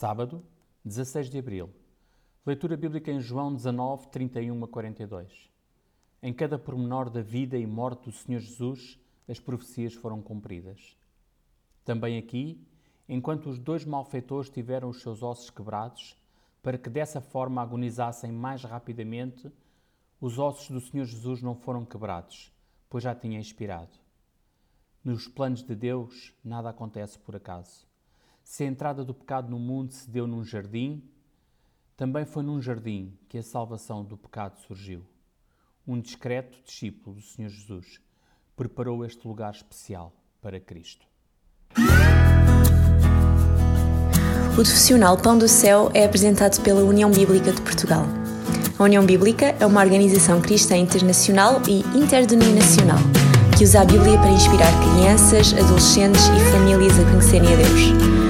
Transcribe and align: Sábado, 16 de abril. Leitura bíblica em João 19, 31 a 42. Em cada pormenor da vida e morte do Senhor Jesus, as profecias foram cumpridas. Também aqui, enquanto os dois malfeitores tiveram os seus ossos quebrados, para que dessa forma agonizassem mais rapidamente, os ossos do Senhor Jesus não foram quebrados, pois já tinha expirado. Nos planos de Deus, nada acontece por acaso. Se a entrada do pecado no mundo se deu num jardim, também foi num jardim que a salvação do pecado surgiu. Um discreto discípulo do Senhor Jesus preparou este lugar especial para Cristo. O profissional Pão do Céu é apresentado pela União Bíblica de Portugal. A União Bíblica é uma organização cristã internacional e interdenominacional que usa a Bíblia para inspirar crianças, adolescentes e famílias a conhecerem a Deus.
Sábado, 0.00 0.42
16 0.82 1.28
de 1.28 1.38
abril. 1.38 1.68
Leitura 2.46 2.74
bíblica 2.74 3.12
em 3.12 3.20
João 3.20 3.54
19, 3.54 4.08
31 4.08 4.64
a 4.64 4.66
42. 4.66 5.50
Em 6.22 6.32
cada 6.32 6.58
pormenor 6.58 7.10
da 7.10 7.20
vida 7.20 7.58
e 7.58 7.66
morte 7.66 8.04
do 8.04 8.12
Senhor 8.12 8.40
Jesus, 8.40 8.98
as 9.28 9.38
profecias 9.38 9.92
foram 9.92 10.22
cumpridas. 10.22 10.96
Também 11.84 12.16
aqui, 12.16 12.66
enquanto 13.06 13.50
os 13.50 13.58
dois 13.58 13.84
malfeitores 13.84 14.48
tiveram 14.48 14.88
os 14.88 15.02
seus 15.02 15.22
ossos 15.22 15.50
quebrados, 15.50 16.16
para 16.62 16.78
que 16.78 16.88
dessa 16.88 17.20
forma 17.20 17.60
agonizassem 17.60 18.32
mais 18.32 18.64
rapidamente, 18.64 19.52
os 20.18 20.38
ossos 20.38 20.70
do 20.70 20.80
Senhor 20.80 21.04
Jesus 21.04 21.42
não 21.42 21.54
foram 21.54 21.84
quebrados, 21.84 22.50
pois 22.88 23.04
já 23.04 23.14
tinha 23.14 23.38
expirado. 23.38 23.98
Nos 25.04 25.28
planos 25.28 25.62
de 25.62 25.74
Deus, 25.74 26.32
nada 26.42 26.70
acontece 26.70 27.18
por 27.18 27.36
acaso. 27.36 27.89
Se 28.50 28.64
a 28.64 28.66
entrada 28.66 29.04
do 29.04 29.14
pecado 29.14 29.48
no 29.48 29.60
mundo 29.60 29.92
se 29.92 30.10
deu 30.10 30.26
num 30.26 30.42
jardim, 30.42 31.04
também 31.96 32.24
foi 32.24 32.42
num 32.42 32.60
jardim 32.60 33.16
que 33.28 33.38
a 33.38 33.44
salvação 33.44 34.04
do 34.04 34.16
pecado 34.16 34.58
surgiu. 34.66 35.02
Um 35.86 36.00
discreto 36.00 36.58
discípulo 36.64 37.14
do 37.14 37.22
Senhor 37.22 37.48
Jesus 37.48 38.00
preparou 38.56 39.04
este 39.04 39.24
lugar 39.28 39.52
especial 39.52 40.12
para 40.42 40.58
Cristo. 40.58 41.06
O 44.50 44.54
profissional 44.54 45.16
Pão 45.16 45.38
do 45.38 45.46
Céu 45.46 45.88
é 45.94 46.04
apresentado 46.04 46.60
pela 46.64 46.82
União 46.82 47.08
Bíblica 47.08 47.52
de 47.52 47.62
Portugal. 47.62 48.02
A 48.76 48.82
União 48.82 49.06
Bíblica 49.06 49.54
é 49.60 49.64
uma 49.64 49.80
organização 49.80 50.42
cristã 50.42 50.76
internacional 50.76 51.62
e 51.68 51.82
interdenominacional 51.96 52.98
que 53.56 53.62
usa 53.62 53.82
a 53.82 53.84
Bíblia 53.84 54.18
para 54.18 54.30
inspirar 54.30 54.72
crianças, 54.80 55.52
adolescentes 55.52 56.24
e 56.24 56.50
famílias 56.50 56.98
a 56.98 57.04
conhecerem 57.04 57.52
a 57.52 57.56
Deus. 57.56 58.29